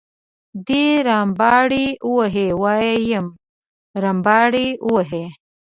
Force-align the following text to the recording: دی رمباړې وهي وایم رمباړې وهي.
دی 0.67 0.85
رمباړې 1.07 1.87
وهي 2.13 2.47
وایم 2.61 3.25
رمباړې 4.03 4.67
وهي. 4.93 5.25